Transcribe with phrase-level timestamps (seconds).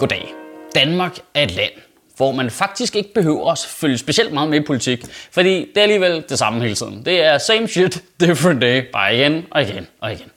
[0.00, 0.34] Goddag.
[0.74, 1.72] Danmark er et land,
[2.16, 5.82] hvor man faktisk ikke behøver at følge specielt meget med i politik, fordi det er
[5.82, 7.04] alligevel det samme hele tiden.
[7.04, 10.30] Det er same shit, different day, bare igen og igen og igen.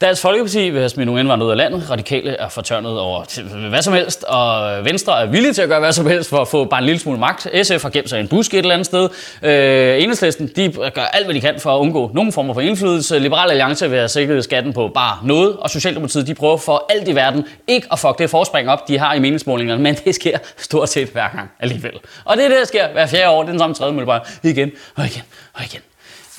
[0.00, 1.90] Dansk Folkeparti vil have smidt nogle indvandrere ud af landet.
[1.90, 4.24] Radikale er fortørnet over hvad som helst.
[4.24, 6.86] Og Venstre er villige til at gøre hvad som helst for at få bare en
[6.86, 7.48] lille smule magt.
[7.62, 9.08] SF har gemt sig i en busk et eller andet sted.
[9.42, 13.18] Øh, Enhedslisten de gør alt, hvad de kan for at undgå nogen former for indflydelse.
[13.18, 15.56] Liberale Alliance vil have sikret skatten på bare noget.
[15.56, 18.98] Og Socialdemokratiet de prøver for alt i verden ikke at fuck det forspring op, de
[18.98, 19.82] har i meningsmålingerne.
[19.82, 21.92] Men det sker stort set hver gang alligevel.
[22.24, 23.42] Og det er det, der sker hver fjerde år.
[23.42, 25.80] Det er den samme tredje bare igen og igen og igen.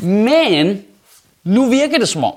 [0.08, 0.84] Men
[1.44, 2.34] nu virker det som om,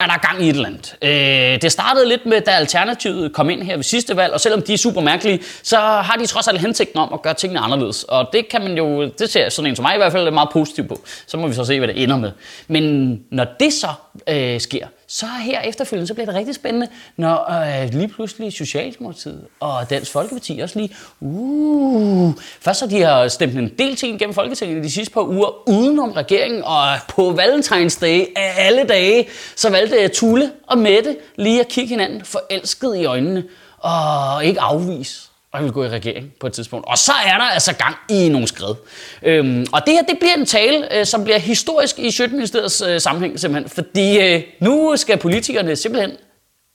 [0.00, 0.96] er der gang i et eller andet.
[1.02, 4.62] Øh, det startede lidt med, da Alternativet kom ind her ved sidste valg, og selvom
[4.62, 8.04] de er super mærkelige, så har de trods alt hensigten om at gøre tingene anderledes.
[8.04, 10.48] Og det kan man jo, det ser sådan en som mig i hvert fald meget
[10.52, 11.00] positivt på.
[11.26, 12.32] Så må vi så se, hvad det ender med.
[12.68, 13.88] Men når det så
[14.28, 19.46] øh, sker, så her efterfølgende, så bliver det rigtig spændende, når øh, lige pludselig Socialdemokratiet
[19.60, 24.34] og Dansk Folkeparti også lige, uh, først så de har stemt en del ting gennem
[24.34, 29.70] Folketinget de sidste par uger udenom regeringen, og på Valentine's Day af alle dage, så
[29.70, 33.44] valgte øh, Tulle og Mette lige at kigge hinanden forelsket i øjnene,
[33.78, 36.86] og ikke afvise og vil gå i regering på et tidspunkt.
[36.88, 38.74] Og så er der altså gang i nogle skred.
[39.22, 43.00] Øhm, og det her, det bliver en tale, øh, som bliver historisk i Sjøtministeriets øh,
[43.00, 43.70] sammenhæng, simpelthen.
[43.70, 46.16] Fordi øh, nu skal politikerne simpelthen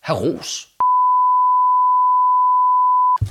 [0.01, 0.67] have ros.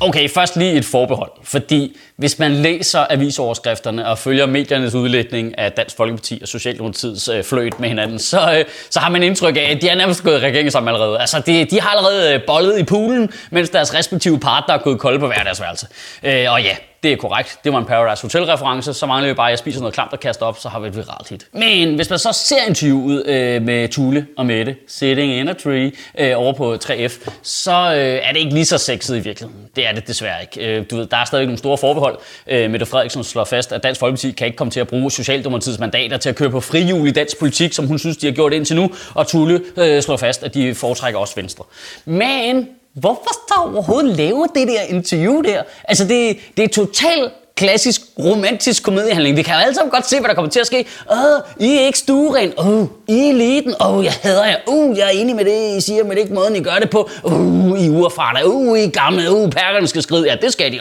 [0.00, 1.30] Okay, først lige et forbehold.
[1.42, 7.44] Fordi hvis man læser avisoverskrifterne og følger mediernes udlægning af Dansk Folkeparti og Socialdemokratiets øh,
[7.44, 10.34] fløjt med hinanden, så, øh, så har man indtryk af, at de er nærmest gået
[10.34, 11.18] i regering sammen allerede.
[11.18, 14.98] Altså, de, de har allerede øh, bollet i poolen, mens deres respektive partner er gået
[14.98, 15.86] kolde på hver deres værelse.
[16.22, 17.58] Øh, og ja, det er korrekt.
[17.64, 18.94] Det var en Paradise Hotel-reference.
[18.94, 20.88] Så mangler vi bare, at jeg spiser noget klamt og kaster op, så har vi
[20.88, 21.46] et viralt hit.
[21.52, 25.92] Men hvis man så ser interviewet øh, med Tule og Mette, Sitting in a Tree,
[26.18, 29.66] øh, over på 3F, så øh, er det ikke lige så sexet i virkeligheden.
[29.76, 30.78] Det er det desværre ikke.
[30.78, 32.18] Øh, du ved, der er stadig nogle store forbehold.
[32.46, 35.78] Øh, Mette Frederiksen slår fast, at Dansk Folkeparti kan ikke komme til at bruge Socialdemokratiets
[35.78, 38.52] mandater til at køre på frihjul i dansk politik, som hun synes, de har gjort
[38.52, 38.90] indtil nu.
[39.14, 41.64] Og Tule øh, slår fast, at de foretrækker også Venstre.
[42.04, 45.62] Men hvorfor så overhovedet lave det der interview der?
[45.88, 49.36] Altså, det, det er totalt klassisk romantisk komediehandling.
[49.36, 50.86] Vi kan jo alle sammen godt se, hvad der kommer til at ske.
[51.10, 51.16] Åh,
[51.60, 52.52] I er ikke stueren.
[52.58, 53.74] Åh, oh, I er eliten.
[53.80, 54.56] Åh, oh, jeg hader jer.
[54.66, 56.76] Uh, jeg er enig med det, I siger, men det er ikke måden, I gør
[56.80, 57.10] det på.
[57.24, 58.48] Uh, I er uerfarne.
[58.48, 59.32] Uh, I er gamle.
[59.32, 60.30] Uh, perkerne skal skride.
[60.30, 60.80] Ja, det skal de.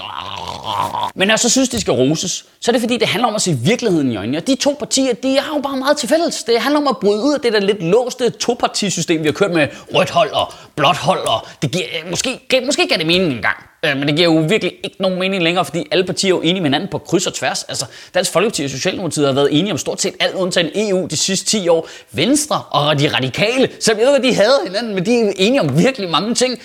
[1.16, 3.36] Men når jeg så synes, det skal roses, så er det fordi, det handler om
[3.36, 4.38] at se virkeligheden i øjnene.
[4.38, 6.44] Og de to partier, de har jo bare meget til fælles.
[6.44, 9.52] Det handler om at bryde ud af det der lidt låste topartisystem, vi har kørt
[9.52, 11.28] med rødt hold og blåt hold.
[11.28, 12.30] Og det giver, øh, måske,
[12.66, 13.58] måske gav det mening engang.
[13.86, 16.42] Øh, men det giver jo virkelig ikke nogen mening længere, fordi alle partier er jo
[16.42, 17.64] enige med hinanden på kryds og tværs.
[17.64, 21.18] Altså, Dansk Folkeparti og Socialdemokratiet har været enige om stort set alt undtagen EU de
[21.18, 21.88] sidste 10 år.
[22.12, 25.62] Venstre og de radikale, selvom jeg ved, at de havde hinanden, men de er enige
[25.62, 26.60] om virkelig mange ting.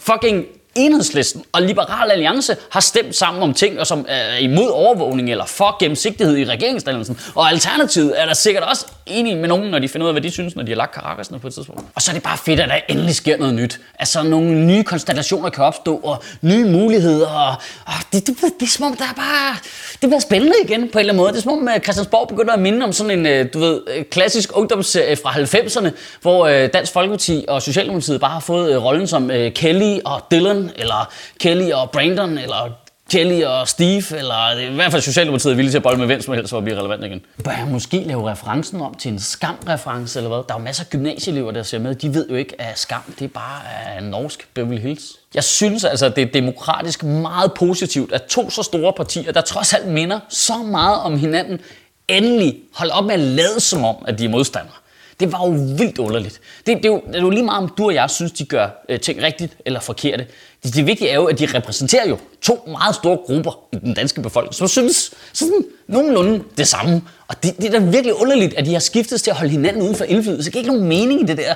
[0.00, 0.44] Fucking
[0.76, 5.44] Enhedslisten og Liberal Alliance har stemt sammen om ting, og som er imod overvågning eller
[5.44, 7.18] for gennemsigtighed i regeringsdannelsen.
[7.34, 10.22] Og Alternativet er der sikkert også enige med nogen, når de finder ud af, hvad
[10.22, 11.82] de synes, når de har lagt Caracasne på et tidspunkt.
[11.94, 13.80] Og så er det bare fedt, at der endelig sker noget nyt.
[13.98, 17.26] Altså nogle nye konstellationer kan opstå, og nye muligheder.
[17.26, 17.54] Og,
[17.86, 19.56] og det, det, det, det, er som om, der er bare...
[20.00, 21.32] Det bliver spændende igen på en eller anden måde.
[21.32, 23.80] Det er som om, at Christiansborg begynder at minde om sådan en, øh, du ved,
[23.96, 25.90] øh, klassisk ungdomsserie fra 90'erne,
[26.22, 31.70] hvor Dansk Folkeparti og Socialdemokratiet bare har fået rollen som Kelly og Dylan eller Kelly
[31.70, 32.70] og Brandon, eller
[33.10, 36.22] Kelly og Steve, eller i hvert fald Socialdemokratiet er villige til at bolle med hvem
[36.22, 37.20] som helst for at blive relevant igen.
[37.44, 40.38] Bør jeg måske lave referencen om til en skam-reference, eller hvad?
[40.48, 41.94] Der er jo masser af gymnasieelever, der ser med.
[41.94, 43.60] De ved jo ikke, at skam det er bare
[43.96, 45.02] er norsk Beverly Hills.
[45.34, 49.40] Jeg synes altså, at det er demokratisk meget positivt, at to så store partier, der
[49.40, 51.60] trods alt minder så meget om hinanden,
[52.08, 54.74] endelig holder op med at lade som om, at de er modstandere.
[55.20, 56.40] Det var jo vildt underligt.
[56.66, 58.44] Det, det, er jo, det er jo lige meget, om du og jeg synes, de
[58.44, 60.26] gør øh, ting rigtigt eller forkerte.
[60.62, 63.94] Det, det vigtige er jo, at de repræsenterer jo to meget store grupper i den
[63.94, 67.02] danske befolkning, som synes sådan nogenlunde det samme.
[67.28, 69.82] Og det, det er da virkelig underligt, at de har skiftet til at holde hinanden
[69.82, 70.44] uden for indflydelse.
[70.44, 71.54] Det giver ikke nogen mening i det der.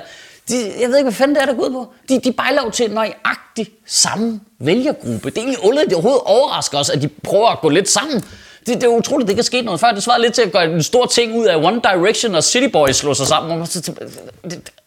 [0.49, 1.93] De, jeg ved ikke, hvad fanden det er, der går ud på.
[2.09, 5.29] De, de bejler jo til nøjagtig samme vælgergruppe.
[5.29, 7.89] Det er egentlig underligt, at det overhovedet overrasker os, at de prøver at gå lidt
[7.89, 8.23] sammen.
[8.65, 9.91] Det, det er utroligt, det kan ske noget før.
[9.91, 12.67] Det svarer lidt til at gøre en stor ting ud af One Direction og City
[12.67, 13.61] Boys slå sig sammen.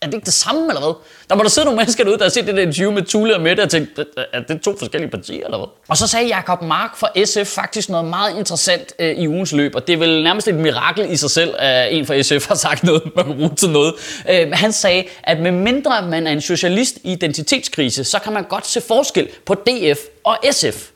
[0.00, 0.94] Er det ikke det samme, eller hvad?
[1.30, 3.34] Der må der sidde nogle mennesker derude, der har set det der interview med Thule
[3.34, 3.98] og Mette og tænkt,
[4.32, 5.66] er det to forskellige partier, eller hvad?
[5.88, 9.75] Og så sagde Jakob Mark fra SF faktisk noget meget interessant øh, i ugens løb,
[9.75, 12.54] og det er vel nærmest et mirakel i sig selv, at en fra SF har
[12.54, 13.94] sagt noget, man kan bruge til noget.
[14.30, 18.44] Øh, han sagde, at med mindre man er en socialist i identitetskrise, så kan man
[18.44, 20.91] godt se forskel på DF og SF.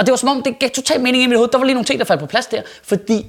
[0.00, 1.48] Og det var som om, det gav totalt mening i mit hoved.
[1.52, 2.62] Der var lige nogle ting, der faldt på plads der.
[2.82, 3.26] Fordi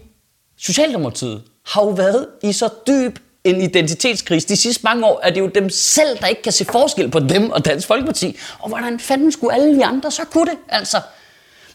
[0.57, 4.47] Socialdemokratiet har jo været i så dyb en identitetskrise.
[4.47, 7.19] De sidste mange år er det jo dem selv, der ikke kan se forskel på
[7.19, 8.37] dem og Dansk Folkeparti.
[8.59, 11.01] Og hvordan fanden skulle alle de andre så kunne det, altså?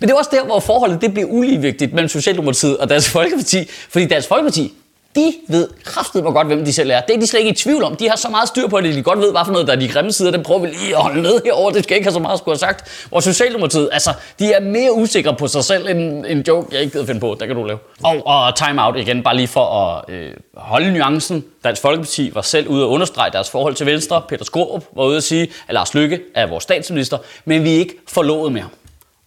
[0.00, 3.68] Men det er også der, hvor forholdet det bliver uligevægtigt mellem Socialdemokratiet og Dansk Folkeparti.
[3.88, 4.74] Fordi Dansk Folkeparti,
[5.16, 7.00] de ved kraftigt hvor godt, hvem de selv er.
[7.00, 7.96] Det er de slet ikke i tvivl om.
[7.96, 9.78] De har så meget styr på det, de godt ved, hvad for noget, der er
[9.78, 10.30] de grimme sider.
[10.30, 11.70] Den prøver vi lige at holde ned herover.
[11.70, 13.08] Det skal ikke have så meget at skulle have sagt.
[13.10, 16.92] Og Socialdemokratiet, altså, de er mere usikre på sig selv end en joke, jeg ikke
[16.92, 17.36] gider finde på.
[17.40, 17.78] Der kan du lave.
[18.04, 21.44] Og, og time out igen, bare lige for at øh, holde nuancen.
[21.64, 24.22] Dansk Folkeparti var selv ude at understrege deres forhold til Venstre.
[24.28, 27.78] Peter Skorup var ude at sige, at Lars Lykke er vores statsminister, men vi er
[27.78, 28.68] ikke forlovet mere.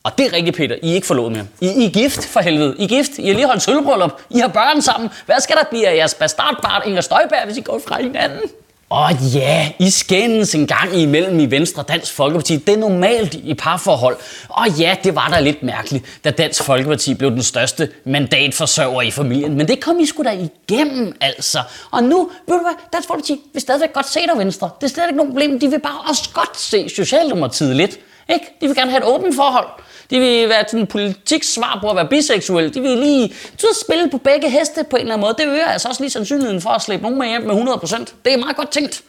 [0.03, 0.75] Og det er rigtigt, Peter.
[0.83, 1.47] I er ikke forlovet med ham.
[1.61, 2.75] I, I er gift, for helvede.
[2.79, 3.11] I er gift.
[3.17, 4.21] I har lige holdt sølvbryllup.
[4.29, 5.09] I har børn sammen.
[5.25, 8.49] Hvad skal der blive af jeres bastardbart Inger Støjberg, hvis I går fra hinanden?
[8.89, 12.55] Og ja, I skændes en gang imellem i Venstre Dansk Folkeparti.
[12.57, 14.17] Det er normalt i parforhold.
[14.49, 19.11] Og ja, det var da lidt mærkeligt, da Dansk Folkeparti blev den største mandatforsørger i
[19.11, 19.57] familien.
[19.57, 21.59] Men det kom I sgu da igennem, altså.
[21.91, 24.69] Og nu, ved du hvad, Dansk Folkeparti vil stadigvæk godt se dig, Venstre.
[24.81, 25.59] Det er slet ikke nogen problem.
[25.59, 27.99] De vil bare også godt se Socialdemokratiet lidt.
[28.29, 28.45] Ikke?
[28.61, 29.67] De vil gerne have et åbent forhold.
[30.09, 32.73] De vil være sådan en politik svar på at være biseksuel.
[32.73, 35.35] De vil lige så spille på begge heste på en eller anden måde.
[35.37, 38.05] Det øger altså også lige sandsynligheden for at slippe nogen med hjem med 100%.
[38.25, 39.03] Det er meget godt tænkt.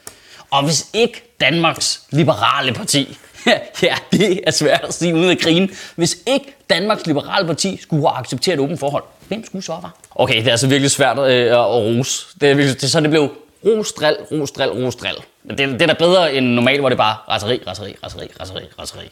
[0.51, 3.19] Og hvis ikke Danmarks liberale parti,
[3.83, 8.09] ja, det er svært at sige uden at grine, hvis ikke Danmarks liberale parti skulle
[8.09, 9.91] have accepteret et åbent forhold, hvem skulle så være?
[10.15, 12.27] Okay, det er altså virkelig svært øh, at rose.
[12.41, 13.29] Det er, virkelig, det, så det blev
[13.67, 15.17] ros, dril, ros, dril, ros, dril.
[15.45, 18.29] Men det, det er da bedre end normalt, hvor det er bare raseri, raseri, raseri,
[18.41, 19.11] raseri, raseri.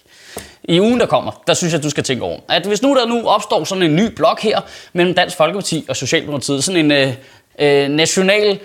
[0.65, 3.07] I ugen, der kommer, der synes jeg, du skal tænke over, at hvis nu der
[3.07, 4.61] nu opstår sådan en ny blok her
[4.93, 7.15] mellem Dansk Folkeparti og Socialdemokratiet, sådan en øh,
[7.59, 8.59] øh, national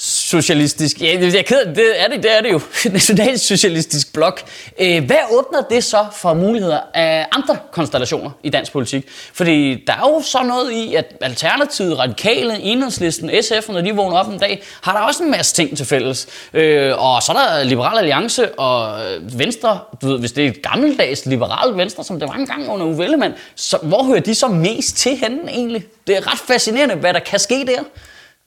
[0.00, 2.60] socialistisk, ja, det er, ked, det er det, det er det jo,
[2.92, 4.42] nationalsocialistisk blok.
[4.80, 9.06] Øh, hvad åbner det så for muligheder af andre konstellationer i dansk politik?
[9.32, 14.16] Fordi der er jo så noget i, at Alternativet, Radikale, Enhedslisten, SF, når de vågner
[14.16, 16.26] op en dag, har der også en masse ting til fælles.
[16.54, 20.62] Øh, og så er der Liberal Alliance og Venstre, du ved, hvis det er et
[20.62, 24.48] gammeldags liberalt Venstre, som det var engang under Uffe Ellemann, så hvor hører de så
[24.48, 25.84] mest til henne egentlig?
[26.06, 27.82] Det er ret fascinerende, hvad der kan ske der.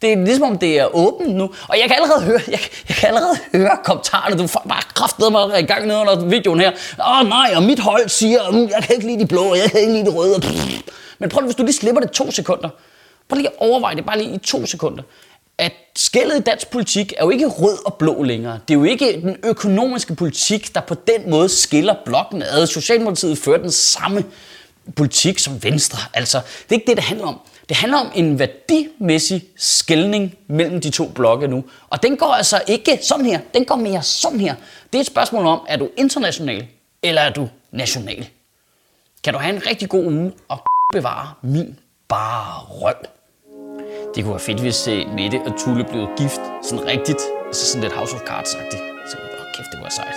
[0.02, 1.44] Det er ligesom om det er åbent nu.
[1.44, 2.60] Og jeg kan allerede høre, jeg,
[2.90, 4.38] jeg kan allerede høre kommentarerne.
[4.38, 6.72] Du får bare kraftet mig i gang ned under videoen her.
[7.00, 9.72] Åh oh, nej, og mit hold siger, mm, jeg kan ikke lide de blå, jeg
[9.72, 10.42] kan ikke lide de røde.
[11.20, 12.70] Men prøv hvis du lige slipper det to sekunder.
[13.30, 15.04] Prøv lige at overveje det bare lige i to sekunder.
[15.58, 18.60] At skældet i dansk politik er jo ikke rød og blå længere.
[18.68, 22.68] Det er jo ikke den økonomiske politik, der på den måde skiller blokken ad.
[22.68, 24.24] Socialdemokratiet fører den samme
[24.96, 25.98] politik som Venstre.
[26.14, 27.40] Altså, det er ikke det, det handler om.
[27.72, 31.64] Det handler om en værdimæssig skældning mellem de to blokke nu.
[31.90, 34.56] Og den går altså ikke sådan her, den går mere sådan her.
[34.94, 36.68] Det er et spørgsmål om, er du international,
[37.04, 38.28] eller er du national?
[39.24, 40.60] Kan du have en rigtig god uge og
[40.94, 42.94] bevare min bare røv?
[44.16, 47.84] Det kunne være fedt, hvis øh, Mette og Tulle blev gift sådan rigtigt, altså sådan
[47.84, 49.12] lidt House of Cards-agtigt.
[49.12, 50.16] Så åh, kæft, det var sejt.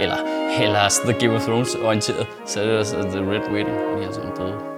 [0.00, 0.16] Eller,
[0.62, 4.04] eller The Game of Thrones orienteret, så er det altså The Red Wedding, og de
[4.04, 4.77] har sådan døde.